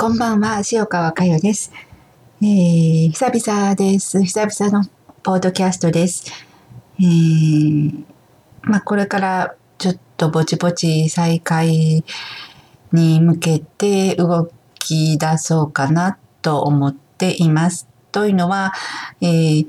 [0.00, 1.70] こんばんは、塩川佳代です。
[2.40, 4.22] えー、久々です。
[4.22, 4.88] 久々の
[5.22, 6.24] ポッドキャストです。
[6.98, 8.04] えー、
[8.62, 12.02] まあ、これからちょっとぼちぼち再開
[12.92, 17.86] に向けて動き出そうかなと思っています。
[18.10, 18.72] というのは、
[19.20, 19.66] えー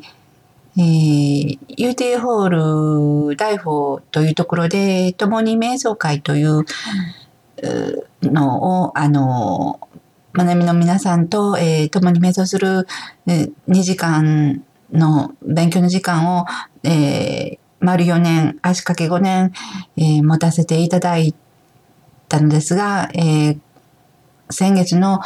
[0.77, 6.63] えー、UT ホール大法というところで、共に瞑想会という
[8.21, 9.89] のを、あの、
[10.33, 12.87] 学びの皆さんと、えー、共に瞑想する、
[13.27, 16.45] えー、2時間の勉強の時間を、
[16.83, 19.51] えー、丸4年、足掛け5年、
[19.97, 21.35] えー、持たせていただい
[22.29, 23.59] たのですが、えー、
[24.49, 25.19] 先月の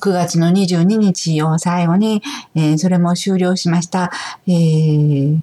[0.00, 2.22] 9月の22日を最後に、
[2.54, 4.12] えー、それも終了しました。
[4.46, 5.40] えー、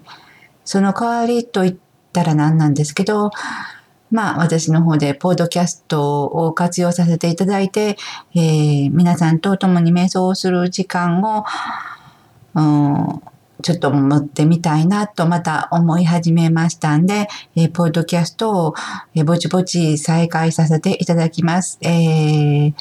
[0.63, 1.76] その代わりと言っ
[2.13, 3.31] たら何なんですけど、
[4.09, 7.98] まあ、私の方でポッドキャストを活用させていただいて、
[8.35, 11.43] えー、皆さんと共に瞑想をする時間を、
[12.55, 13.21] うん、
[13.62, 18.76] ちょっと持ってみたいなとまた思い始めましたんで、えー、ポッドキャストを、
[19.15, 21.77] えー、ぼちぼち再開させていただきます。
[21.82, 22.73] えー、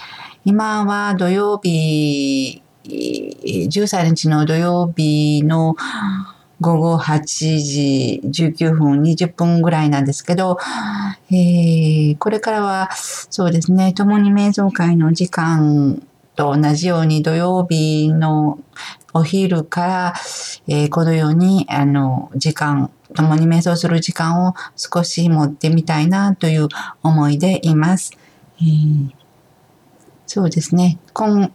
[0.45, 5.75] 今は土曜日、13日の土曜日の、
[6.61, 10.59] 午後8時19分、20分ぐらいなんですけど、
[11.31, 16.03] えー、これからは、そうですね、共に瞑想会の時間
[16.35, 18.59] と同じように土曜日の
[19.13, 20.15] お昼から、
[20.67, 26.69] えー、このように、あの、時間、共に瞑想する時間を少し持ってみたいなという
[27.03, 28.13] 思いでいます。
[28.61, 29.11] えー、
[30.27, 30.99] そうですね。
[31.13, 31.51] 今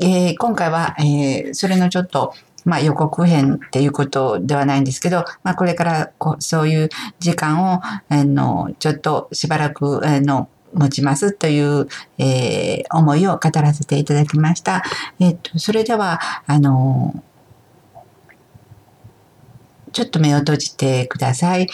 [0.00, 2.32] えー、今回は、えー、それのちょっと
[2.64, 14.82] まあ予告編っていうことではないんですけど、まあこれからこうそういう時間を、あの、ちょっとしばらく、あの、持ちますという、えー、思いを語らせていただきました。
[15.18, 17.22] えっ、と、それでは、あの、
[19.92, 21.66] ちょっと目を閉じてください。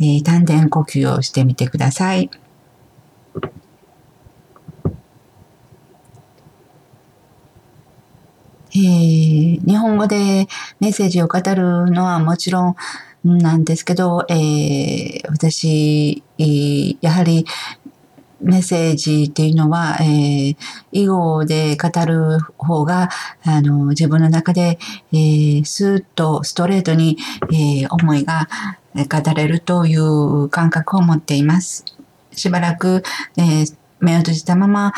[0.00, 2.30] えー、丹田呼吸をしてみてください。
[8.74, 10.48] えー、日本語で
[10.80, 12.74] メッセージを語るのはもちろん
[13.24, 16.22] なんですけど、えー、私、
[17.00, 17.44] やはり
[18.40, 20.56] メッセージっていうのは、えー、
[20.90, 23.10] 囲碁で語る方が、
[23.44, 24.78] あの、自分の中で、
[25.12, 27.18] えー、スーッとストレートに、
[27.52, 28.48] えー、思いが
[28.94, 31.84] 語れるという感覚を持っています。
[32.32, 33.02] しばらく、
[33.36, 34.92] えー、目を閉じたまま、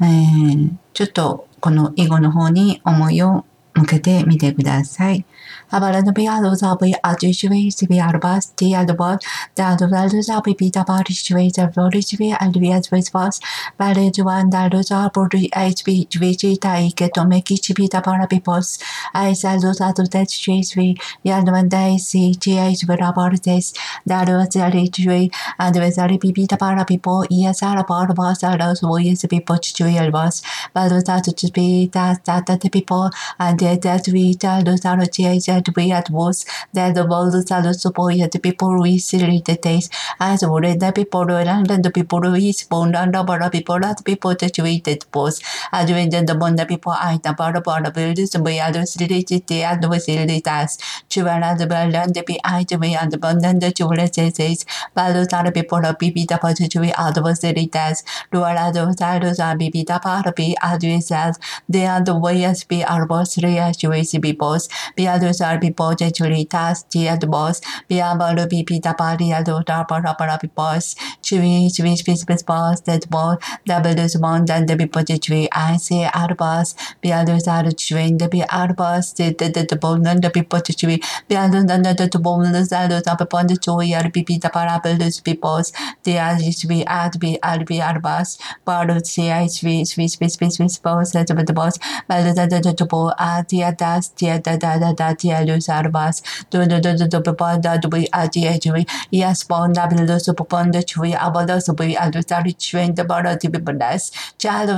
[0.00, 3.44] えー、ちょっとこの囲碁の方に思いを
[3.74, 5.24] 向けてみてください。
[5.72, 13.40] アバランドビアドザビアジシュウィスビアルバスティアドバスダドバルザビビタバリシュウィザフォリシュウィアルビアズウィスバス
[13.78, 18.80] バレジワンダルザブリエイチビジュウィジタイケトメキシビタバラビボス
[19.12, 23.72] アイサルザドデチシュウィヤドワンダイシチエイチブラバルデス
[24.04, 30.42] ダルザリチュウィアンドウィザリビビタバラビボイヤサラバルバスアラスウィスビポチチュウィアルバス
[30.74, 33.08] バルザチュビタタタタピポ
[33.38, 38.80] アンド that we download our change and we advance, that the world shall support the people
[38.80, 39.88] we see the days.
[40.18, 45.40] As well the people, land people, his bond, and the people, that people situated both,
[45.72, 49.62] as when the bond people are the part of the buildings, we are related the
[49.64, 50.78] adversity us,
[51.08, 55.50] To another well, and behind we are the bond and the children says, values are
[55.52, 61.38] people of bibida positive adversity us, dual adversaries are bibida part of be adversaries,
[61.68, 67.60] they are the way as are both affiliate with boss, biadusar people jechulitas tiad boss,
[67.88, 74.66] biabalu pipita paliado darpara para boss, chewin chewin spis boss, that boss, doubles mon dan
[74.66, 80.20] the people jechui, I say arbas, biadusar chewin the be arbas, the the the bonan
[80.20, 85.72] the people jechui, biadun the the bonus up upon the joy ar pipita parables peoples,
[86.04, 90.78] the as we add be albi arbas, bardo ci, I swiss, swiss, swiss, swiss, swiss,
[90.78, 94.92] boss, that the boss, but the the the the tia das tia da da da
[94.92, 98.86] da tia lu sarvas do do do do do poponda do bi a tia chui
[99.10, 100.32] ya yes ponda bilo so
[100.76, 103.36] da chui abalo so bui alutari chui da bara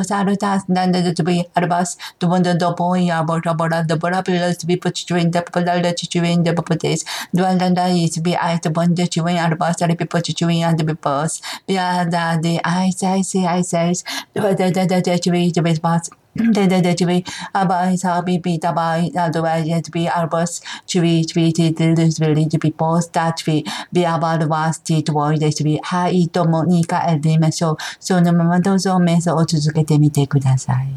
[0.05, 3.85] saru das da da da do bi arvas do bonda do pon ya bora bora
[3.89, 7.05] do bora bilo su bi puch chui da poponda da chuen da popotes
[7.35, 10.95] do andanda is bi a to bonda chuen arbas ari bi puch chuen and bi
[10.95, 11.75] pos bi
[12.17, 13.93] da de ai sai sai sai
[14.35, 27.77] do da da da da chui to bi pos でででちび、あばいさびびたばい、あどばいやちび、あばす、ちびちびちてるちびりちびポスタちび、びあばるわすちとおいでちび、はいともに帰りましょう。
[28.01, 30.89] そのままどうぞ瞑想を続けてみてください。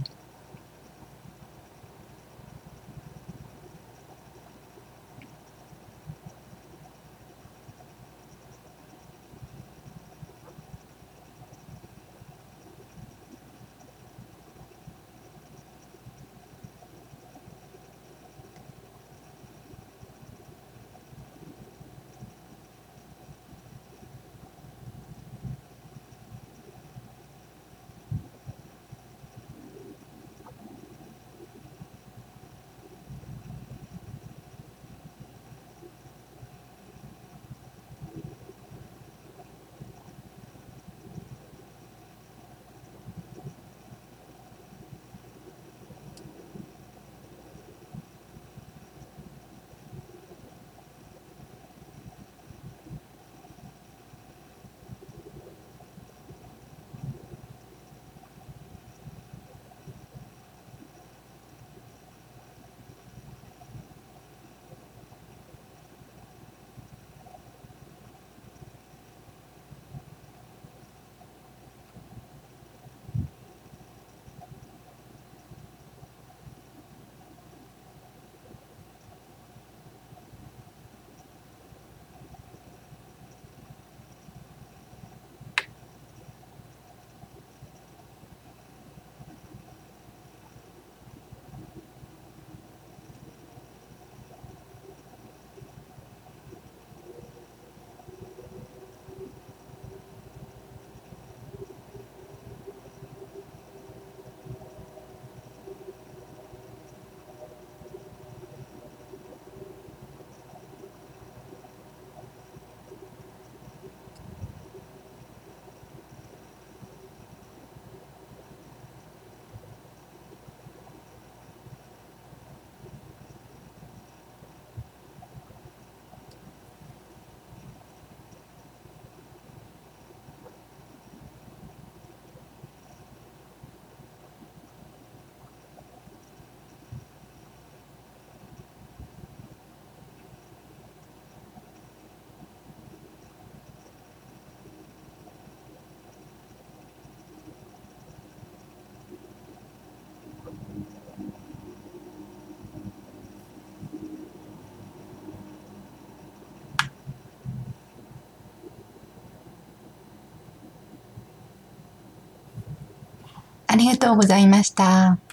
[163.76, 165.25] ありがとうございました。